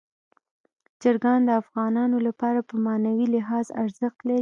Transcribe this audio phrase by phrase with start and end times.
[1.01, 4.39] چرګان د افغانانو لپاره په معنوي لحاظ ارزښت لري.